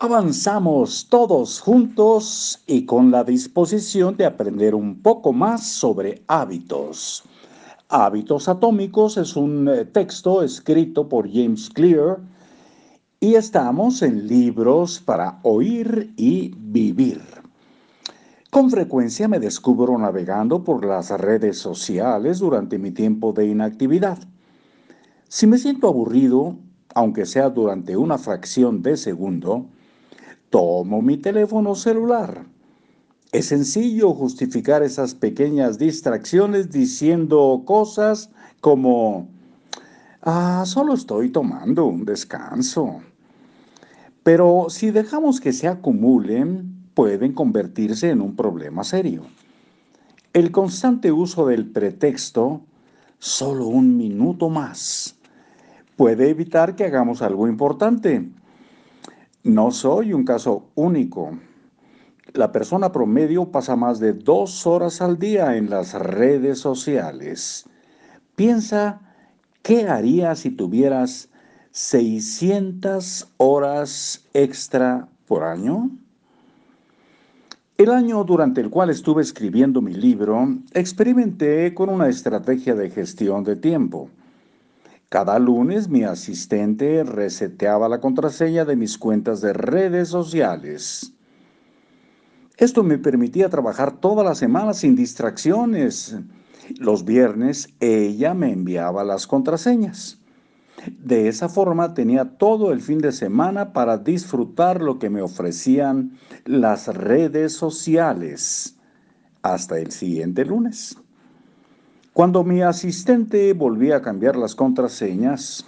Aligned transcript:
Avanzamos 0.00 1.08
todos 1.10 1.58
juntos 1.58 2.62
y 2.68 2.86
con 2.86 3.10
la 3.10 3.24
disposición 3.24 4.16
de 4.16 4.26
aprender 4.26 4.76
un 4.76 5.02
poco 5.02 5.32
más 5.32 5.66
sobre 5.66 6.22
hábitos. 6.28 7.24
Hábitos 7.88 8.48
Atómicos 8.48 9.16
es 9.16 9.34
un 9.34 9.68
eh, 9.68 9.84
texto 9.86 10.44
escrito 10.44 11.08
por 11.08 11.28
James 11.28 11.68
Clear 11.70 12.20
y 13.18 13.34
estamos 13.34 14.02
en 14.02 14.28
libros 14.28 15.00
para 15.00 15.40
oír 15.42 16.14
y 16.16 16.54
vivir. 16.56 17.20
Con 18.50 18.70
frecuencia 18.70 19.26
me 19.26 19.40
descubro 19.40 19.98
navegando 19.98 20.62
por 20.62 20.84
las 20.84 21.10
redes 21.10 21.58
sociales 21.58 22.38
durante 22.38 22.78
mi 22.78 22.92
tiempo 22.92 23.32
de 23.32 23.48
inactividad. 23.48 24.18
Si 25.26 25.48
me 25.48 25.58
siento 25.58 25.88
aburrido, 25.88 26.54
aunque 26.94 27.26
sea 27.26 27.50
durante 27.50 27.96
una 27.96 28.16
fracción 28.16 28.80
de 28.80 28.96
segundo, 28.96 29.66
tomo 30.50 31.02
mi 31.02 31.16
teléfono 31.16 31.74
celular. 31.74 32.46
Es 33.32 33.46
sencillo 33.46 34.14
justificar 34.14 34.82
esas 34.82 35.14
pequeñas 35.14 35.78
distracciones 35.78 36.70
diciendo 36.70 37.62
cosas 37.66 38.30
como, 38.60 39.28
ah, 40.22 40.64
solo 40.66 40.94
estoy 40.94 41.28
tomando 41.30 41.84
un 41.84 42.04
descanso. 42.04 43.00
Pero 44.22 44.66
si 44.68 44.90
dejamos 44.90 45.40
que 45.40 45.52
se 45.52 45.68
acumulen, 45.68 46.90
pueden 46.94 47.34
convertirse 47.34 48.10
en 48.10 48.22
un 48.22 48.34
problema 48.34 48.82
serio. 48.82 49.22
El 50.32 50.50
constante 50.50 51.12
uso 51.12 51.46
del 51.46 51.66
pretexto, 51.66 52.62
solo 53.18 53.66
un 53.66 53.96
minuto 53.96 54.48
más, 54.48 55.16
puede 55.96 56.30
evitar 56.30 56.76
que 56.76 56.84
hagamos 56.84 57.22
algo 57.22 57.46
importante 57.46 58.30
no 59.44 59.70
soy 59.70 60.12
un 60.12 60.24
caso 60.24 60.70
único. 60.74 61.38
La 62.34 62.52
persona 62.52 62.92
promedio 62.92 63.50
pasa 63.50 63.76
más 63.76 64.00
de 64.00 64.12
dos 64.12 64.66
horas 64.66 65.00
al 65.00 65.18
día 65.18 65.56
en 65.56 65.70
las 65.70 65.94
redes 65.94 66.58
sociales. 66.58 67.64
Piensa, 68.36 69.00
¿qué 69.62 69.88
harías 69.88 70.40
si 70.40 70.50
tuvieras 70.50 71.30
600 71.70 73.32
horas 73.38 74.24
extra 74.34 75.08
por 75.26 75.44
año? 75.44 75.90
El 77.78 77.90
año 77.90 78.24
durante 78.24 78.60
el 78.60 78.70
cual 78.70 78.90
estuve 78.90 79.22
escribiendo 79.22 79.80
mi 79.80 79.94
libro, 79.94 80.48
experimenté 80.72 81.72
con 81.74 81.88
una 81.88 82.08
estrategia 82.08 82.74
de 82.74 82.90
gestión 82.90 83.44
de 83.44 83.54
tiempo. 83.54 84.10
Cada 85.08 85.38
lunes 85.38 85.88
mi 85.88 86.04
asistente 86.04 87.02
reseteaba 87.02 87.88
la 87.88 87.98
contraseña 87.98 88.66
de 88.66 88.76
mis 88.76 88.98
cuentas 88.98 89.40
de 89.40 89.54
redes 89.54 90.08
sociales. 90.08 91.14
Esto 92.58 92.82
me 92.82 92.98
permitía 92.98 93.48
trabajar 93.48 94.00
toda 94.00 94.22
la 94.22 94.34
semana 94.34 94.74
sin 94.74 94.96
distracciones. 94.96 96.18
Los 96.78 97.06
viernes 97.06 97.68
ella 97.80 98.34
me 98.34 98.52
enviaba 98.52 99.02
las 99.02 99.26
contraseñas. 99.26 100.20
De 100.98 101.28
esa 101.28 101.48
forma 101.48 101.94
tenía 101.94 102.36
todo 102.36 102.70
el 102.70 102.82
fin 102.82 102.98
de 102.98 103.12
semana 103.12 103.72
para 103.72 103.96
disfrutar 103.96 104.82
lo 104.82 104.98
que 104.98 105.08
me 105.08 105.22
ofrecían 105.22 106.18
las 106.44 106.86
redes 106.88 107.54
sociales. 107.54 108.76
Hasta 109.40 109.78
el 109.78 109.90
siguiente 109.90 110.44
lunes. 110.44 110.98
Cuando 112.12 112.42
mi 112.42 112.62
asistente 112.62 113.52
volvía 113.52 113.96
a 113.96 114.02
cambiar 114.02 114.36
las 114.36 114.54
contraseñas, 114.54 115.64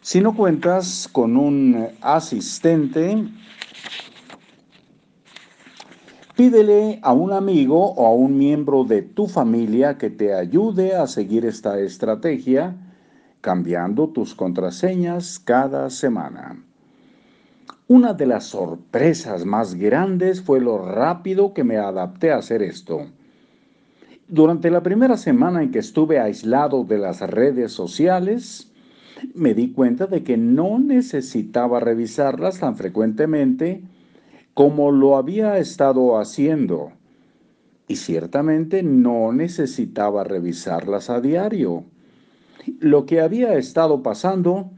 si 0.00 0.20
no 0.20 0.34
cuentas 0.34 1.08
con 1.12 1.36
un 1.36 1.88
asistente, 2.00 3.24
pídele 6.34 6.98
a 7.02 7.12
un 7.12 7.32
amigo 7.32 7.92
o 7.92 8.06
a 8.06 8.14
un 8.14 8.36
miembro 8.36 8.84
de 8.84 9.02
tu 9.02 9.26
familia 9.26 9.98
que 9.98 10.10
te 10.10 10.34
ayude 10.34 10.96
a 10.96 11.06
seguir 11.06 11.44
esta 11.44 11.78
estrategia 11.78 12.74
cambiando 13.40 14.08
tus 14.08 14.34
contraseñas 14.34 15.38
cada 15.38 15.90
semana. 15.90 16.64
Una 17.88 18.14
de 18.14 18.26
las 18.26 18.44
sorpresas 18.44 19.44
más 19.44 19.74
grandes 19.74 20.40
fue 20.40 20.60
lo 20.60 20.78
rápido 20.78 21.52
que 21.52 21.62
me 21.62 21.76
adapté 21.76 22.32
a 22.32 22.38
hacer 22.38 22.62
esto. 22.62 23.06
Durante 24.28 24.70
la 24.70 24.82
primera 24.82 25.16
semana 25.16 25.62
en 25.62 25.70
que 25.70 25.80
estuve 25.80 26.18
aislado 26.18 26.84
de 26.84 26.98
las 26.98 27.20
redes 27.20 27.72
sociales, 27.72 28.72
me 29.34 29.54
di 29.54 29.72
cuenta 29.72 30.06
de 30.06 30.22
que 30.22 30.36
no 30.36 30.78
necesitaba 30.78 31.80
revisarlas 31.80 32.60
tan 32.60 32.76
frecuentemente 32.76 33.82
como 34.54 34.90
lo 34.90 35.16
había 35.16 35.58
estado 35.58 36.18
haciendo. 36.18 36.92
Y 37.88 37.96
ciertamente 37.96 38.82
no 38.82 39.32
necesitaba 39.32 40.24
revisarlas 40.24 41.10
a 41.10 41.20
diario. 41.20 41.84
Lo 42.78 43.06
que 43.06 43.20
había 43.20 43.54
estado 43.54 44.02
pasando 44.02 44.70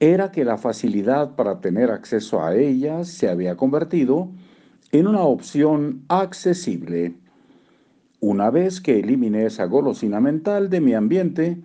era 0.00 0.30
que 0.30 0.44
la 0.44 0.58
facilidad 0.58 1.36
para 1.36 1.60
tener 1.60 1.90
acceso 1.90 2.42
a 2.42 2.56
ellas 2.56 3.08
se 3.08 3.28
había 3.28 3.56
convertido 3.56 4.30
en 4.92 5.06
una 5.06 5.22
opción 5.22 6.04
accesible. 6.08 7.14
Una 8.20 8.50
vez 8.50 8.80
que 8.80 8.98
eliminé 8.98 9.46
esa 9.46 9.66
golosina 9.66 10.20
mental 10.20 10.70
de 10.70 10.80
mi 10.80 10.92
ambiente, 10.94 11.62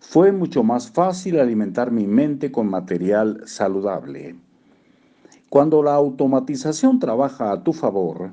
fue 0.00 0.32
mucho 0.32 0.64
más 0.64 0.90
fácil 0.90 1.38
alimentar 1.38 1.92
mi 1.92 2.06
mente 2.06 2.50
con 2.50 2.68
material 2.68 3.42
saludable. 3.46 4.34
Cuando 5.48 5.82
la 5.82 5.94
automatización 5.94 6.98
trabaja 6.98 7.52
a 7.52 7.62
tu 7.62 7.72
favor, 7.72 8.32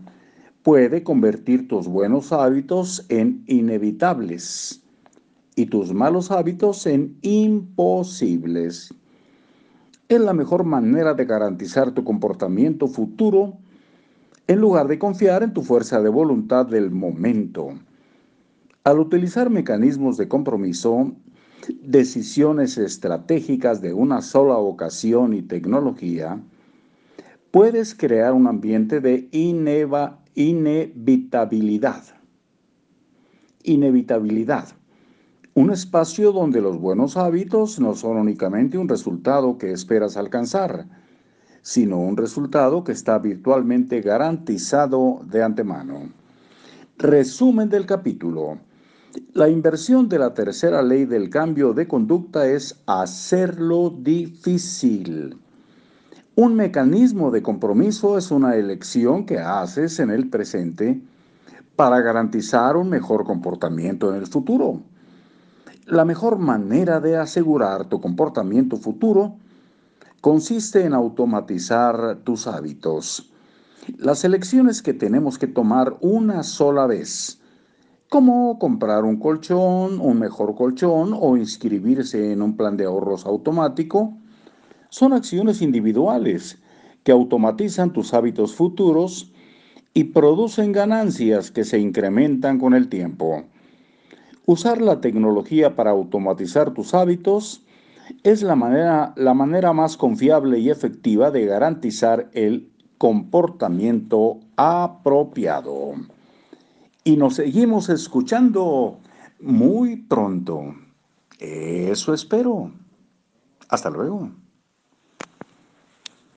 puede 0.64 1.04
convertir 1.04 1.68
tus 1.68 1.88
buenos 1.88 2.34
hábitos 2.34 3.06
en 3.10 3.44
inevitables 3.46 4.82
y 5.56 5.68
tus 5.68 5.94
malos 5.94 6.32
hábitos 6.32 6.88
en 6.88 7.16
imposibles. 7.22 8.92
Es 10.10 10.20
la 10.20 10.34
mejor 10.34 10.64
manera 10.64 11.14
de 11.14 11.26
garantizar 11.26 11.92
tu 11.92 12.04
comportamiento 12.04 12.88
futuro 12.88 13.60
en 14.48 14.60
lugar 14.60 14.88
de 14.88 15.00
confiar 15.00 15.42
en 15.44 15.54
tu 15.54 15.64
fuerza 15.64 16.02
de 16.02 16.10
voluntad 16.10 16.66
del 16.66 16.92
momento. 16.92 17.70
Al 18.84 19.00
utilizar 19.00 19.50
mecanismos 19.50 20.18
de 20.18 20.28
compromiso, 20.28 21.14
decisiones 21.82 22.78
estratégicas 22.78 23.82
de 23.82 23.94
una 23.94 24.22
sola 24.22 24.58
ocasión 24.58 25.34
y 25.34 25.42
tecnología, 25.42 26.40
puedes 27.50 27.96
crear 27.96 28.34
un 28.34 28.48
ambiente 28.48 29.00
de 29.00 29.30
inevitabilidad. 29.32 32.04
Inevitabilidad. 33.64 34.68
Un 35.56 35.72
espacio 35.72 36.34
donde 36.34 36.62
los 36.62 36.80
buenos 36.80 37.18
hábitos 37.18 37.80
no 37.80 37.96
son 37.96 38.18
únicamente 38.18 38.78
un 38.78 38.90
resultado 38.90 39.58
que 39.58 39.72
esperas 39.72 40.18
alcanzar, 40.18 40.86
sino 41.66 41.98
un 41.98 42.16
resultado 42.16 42.84
que 42.84 42.92
está 42.92 43.18
virtualmente 43.18 44.00
garantizado 44.00 45.22
de 45.26 45.42
antemano. 45.42 46.12
Resumen 47.00 47.70
del 47.70 47.88
capítulo. 47.88 48.60
La 49.34 49.50
inversión 49.50 50.08
de 50.08 50.20
la 50.20 50.36
tercera 50.36 50.84
ley 50.84 51.06
del 51.06 51.32
cambio 51.32 51.74
de 51.74 51.88
conducta 51.88 52.48
es 52.48 52.80
hacerlo 52.86 53.90
difícil. 53.90 55.40
Un 56.36 56.56
mecanismo 56.56 57.32
de 57.32 57.42
compromiso 57.42 58.16
es 58.20 58.30
una 58.30 58.56
elección 58.56 59.26
que 59.26 59.40
haces 59.40 60.00
en 60.00 60.12
el 60.12 60.30
presente 60.30 61.02
para 61.76 62.00
garantizar 62.00 62.78
un 62.78 62.90
mejor 62.90 63.26
comportamiento 63.26 64.14
en 64.14 64.18
el 64.22 64.28
futuro. 64.28 64.82
La 65.88 66.06
mejor 66.06 66.38
manera 66.38 67.00
de 67.00 67.18
asegurar 67.18 67.90
tu 67.90 68.00
comportamiento 68.00 68.78
futuro 68.78 69.38
consiste 70.26 70.84
en 70.84 70.96
automatizar 70.96 72.22
tus 72.24 72.48
hábitos. 72.48 73.32
Las 74.00 74.24
elecciones 74.24 74.82
que 74.82 74.96
tenemos 74.96 75.38
que 75.38 75.46
tomar 75.46 75.98
una 76.02 76.42
sola 76.42 76.88
vez, 76.88 77.40
como 78.10 78.58
comprar 78.58 79.04
un 79.04 79.18
colchón, 79.18 80.02
un 80.02 80.18
mejor 80.18 80.56
colchón 80.56 81.16
o 81.16 81.38
inscribirse 81.38 82.32
en 82.32 82.42
un 82.42 82.58
plan 82.58 82.76
de 82.76 82.86
ahorros 82.86 83.28
automático, 83.28 84.18
son 84.90 85.14
acciones 85.14 85.62
individuales 85.62 86.58
que 87.04 87.12
automatizan 87.12 87.94
tus 87.94 88.16
hábitos 88.16 88.56
futuros 88.56 89.32
y 89.94 90.06
producen 90.06 90.72
ganancias 90.72 91.52
que 91.52 91.64
se 91.64 91.78
incrementan 91.78 92.58
con 92.58 92.74
el 92.74 92.90
tiempo. 92.90 93.44
Usar 94.48 94.82
la 94.82 95.02
tecnología 95.02 95.76
para 95.76 95.92
automatizar 95.92 96.74
tus 96.74 96.96
hábitos 96.96 97.65
es 98.26 98.42
la 98.42 98.56
manera, 98.56 99.14
la 99.18 99.36
manera 99.36 99.72
más 99.72 99.98
confiable 99.98 100.58
y 100.58 100.72
efectiva 100.72 101.30
de 101.30 101.46
garantizar 101.46 102.32
el 102.34 102.72
comportamiento 102.98 104.40
apropiado. 104.56 105.94
Y 107.04 107.18
nos 107.18 107.36
seguimos 107.36 107.88
escuchando 107.90 108.98
muy 109.40 109.98
pronto. 109.98 110.74
Eso 111.38 112.16
espero. 112.16 112.72
Hasta 113.70 113.92
luego. 113.92 114.32